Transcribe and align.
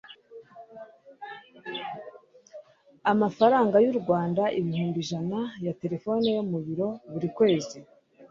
amafaranga 3.11 3.75
y'u 3.83 3.95
rwanda 3.99 4.43
ibihumbi 4.59 4.97
ijana 5.05 5.39
ya 5.65 5.73
telefone 5.81 6.25
yo 6.37 6.43
mu 6.51 6.59
biro, 6.65 6.87
buri 7.11 7.27
kwezi 7.37 7.77